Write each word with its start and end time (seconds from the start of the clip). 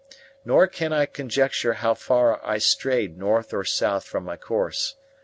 Nor 0.43 0.65
can 0.65 0.91
I 0.91 1.05
conjecture 1.05 1.73
how 1.73 1.93
far 1.93 2.43
I 2.43 2.57
strayed 2.57 3.19
north 3.19 3.53
or 3.53 3.63
south 3.63 4.05
from 4.07 4.23
my 4.23 4.35
course. 4.35 4.95